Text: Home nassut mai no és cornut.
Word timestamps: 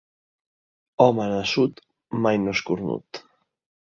Home 1.03 1.27
nassut 1.33 1.81
mai 2.23 2.39
no 2.47 2.57
és 2.57 2.63
cornut. 2.71 3.21